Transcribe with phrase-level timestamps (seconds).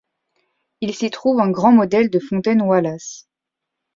[0.79, 3.29] Il s'y trouve un grand modèle de fontaine Wallace.